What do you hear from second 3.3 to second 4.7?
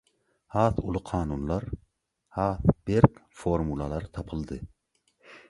formulalar tapyldy